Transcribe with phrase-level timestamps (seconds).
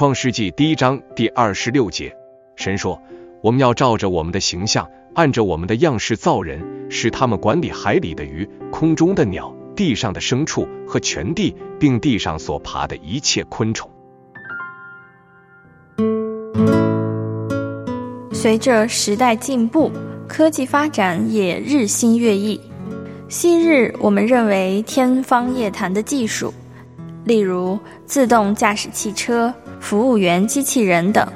[0.00, 2.16] 创世纪第一章第二十六节，
[2.56, 2.98] 神说
[3.44, 13.90] ：“我们要照着我们的形象，按着我们的样式造人，使他们管理海里的鱼、空中的鸟、地上的牲畜和全地，并地上所爬的一切昆虫。”
[18.32, 19.92] 随着时代进步，
[20.26, 22.58] 科技发展也日新月异。
[23.28, 26.54] 昔日我们认为天方夜谭的技术，
[27.24, 29.52] 例如自动驾驶汽车。
[29.80, 31.26] 服务员机器人等，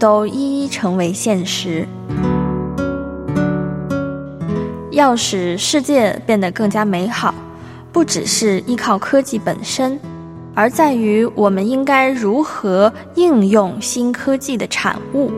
[0.00, 1.86] 都一一成为现实。
[4.90, 7.32] 要使世界变得更加美好，
[7.92, 9.98] 不只是依靠科技本身，
[10.56, 15.30] 而在于我们应该如何应用新科技的产物。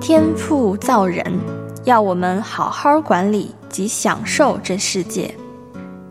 [0.00, 1.22] 天赋造人，
[1.84, 5.34] 要我们好好管理及享受这世界，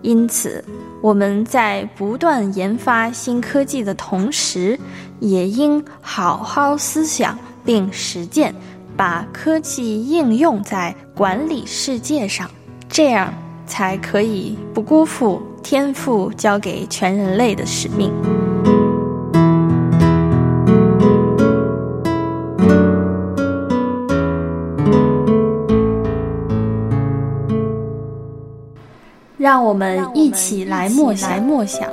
[0.02, 0.66] 因此。
[1.02, 4.78] 我们在不断研发新科技的同时，
[5.22, 8.54] 也应好好思想并实践，
[8.98, 12.52] 把科技应用在管理世界上，
[12.90, 13.34] 这样
[13.66, 18.12] 才可以不辜负天赋交给全人类的使命。
[29.40, 31.90] 让我们一起来默想默想。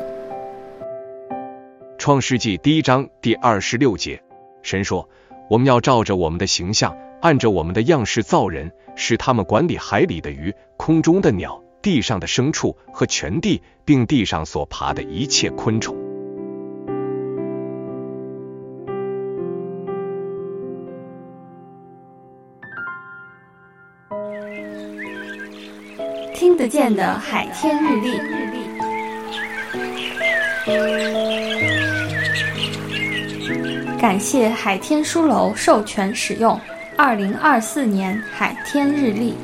[1.97, 4.21] 创世纪第一章第二十六节，
[4.63, 5.09] 神说
[5.49, 15.97] ：“我们要照着我们的形象，按着我们的样式造人，使他们管理海里的鱼、空中的鸟、地上的牲畜和全地，并地上所爬的一切昆虫。”
[26.57, 28.19] 听得见的海天日历，
[34.01, 36.59] 感谢海天书楼授权使用
[36.97, 39.35] 二零二四年海天日历。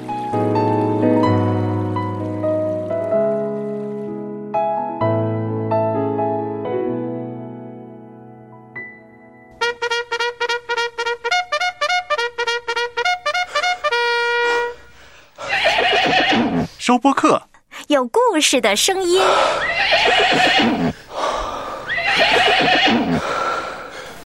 [16.84, 17.44] 收播客
[17.86, 19.22] 有故事的声音。